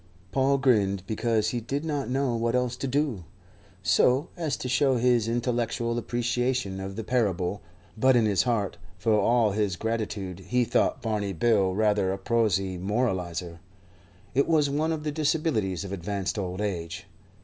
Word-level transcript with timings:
Paul 0.31 0.57
grinned, 0.57 1.03
because 1.05 1.49
he 1.49 1.61
did 1.61 1.85
not 1.85 2.09
know 2.09 2.35
what 2.35 2.55
else 2.55 2.75
to 2.75 2.87
do, 2.87 3.23
so 3.83 4.29
as 4.35 4.57
to 4.57 4.67
show 4.67 4.97
his 4.97 5.27
intellectual 5.27 5.99
appreciation 5.99 6.79
of 6.79 6.95
the 6.95 7.03
parable; 7.03 7.61
but 7.95 8.15
in 8.15 8.25
his 8.25 8.41
heart, 8.41 8.79
for 8.97 9.13
all 9.13 9.51
his 9.51 9.75
gratitude, 9.75 10.39
he 10.47 10.63
thought 10.65 11.03
Barney 11.03 11.33
bill 11.33 11.75
rather 11.75 12.11
a 12.11 12.17
prosy 12.17 12.79
moralizer. 12.79 13.59
It 14.33 14.47
was 14.47 14.71
one 14.71 14.91
of 14.91 15.03
the 15.03 15.11
disabilities 15.11 15.83
of 15.83 15.91
advanced 15.91 16.39
old 16.39 16.61
age. 16.61 17.05